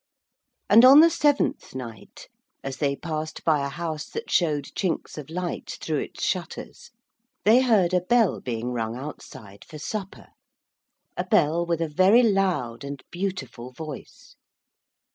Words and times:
And 0.67 0.83
on 0.83 1.01
the 1.01 1.11
seventh 1.11 1.75
night, 1.75 2.27
as 2.63 2.77
they 2.77 2.95
passed 2.95 3.43
by 3.45 3.63
a 3.63 3.69
house 3.69 4.09
that 4.09 4.31
showed 4.31 4.63
chinks 4.75 5.15
of 5.15 5.29
light 5.29 5.77
through 5.79 5.99
its 5.99 6.23
shutters, 6.23 6.89
they 7.45 7.61
heard 7.61 7.93
a 7.93 8.01
bell 8.01 8.39
being 8.41 8.71
rung 8.71 8.95
outside 8.97 9.63
for 9.63 9.77
supper, 9.77 10.29
a 11.15 11.23
bell 11.23 11.67
with 11.67 11.81
a 11.81 11.87
very 11.87 12.23
loud 12.23 12.83
and 12.83 13.03
beautiful 13.11 13.71
voice. 13.73 14.35